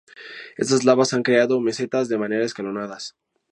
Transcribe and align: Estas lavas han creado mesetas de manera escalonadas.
Estas 0.57 0.83
lavas 0.83 1.13
han 1.13 1.21
creado 1.21 1.59
mesetas 1.61 2.09
de 2.09 2.17
manera 2.17 2.43
escalonadas. 2.43 3.15